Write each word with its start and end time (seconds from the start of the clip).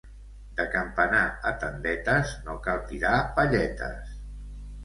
De 0.59 0.63
Campanar 0.75 1.19
a 1.51 1.51
Tendetes 1.65 2.33
no 2.49 2.57
cal 2.69 2.81
tirar 2.93 3.15
palletes. 3.39 4.21